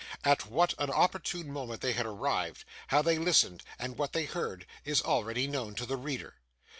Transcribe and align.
At 0.23 0.49
what 0.49 0.73
an 0.79 0.89
opportune 0.89 1.51
moment 1.51 1.81
they 1.81 1.95
arrived, 1.95 2.63
how 2.87 3.03
they 3.03 3.19
listened, 3.19 3.61
and 3.77 3.99
what 3.99 4.13
they 4.13 4.25
heard, 4.25 4.65
is 4.83 4.99
already 5.03 5.45
known 5.45 5.75
to 5.75 5.85
the 5.85 5.95
reader. 5.95 6.37